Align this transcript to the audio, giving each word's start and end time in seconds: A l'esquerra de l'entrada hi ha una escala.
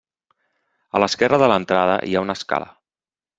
A 0.99 1.01
l'esquerra 1.03 1.39
de 1.43 1.49
l'entrada 1.51 1.99
hi 2.09 2.17
ha 2.21 2.25
una 2.29 2.37
escala. 2.43 2.73